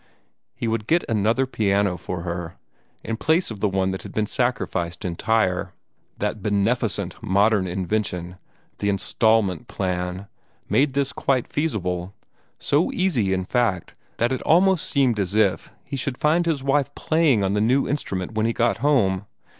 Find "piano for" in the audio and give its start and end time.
1.45-2.21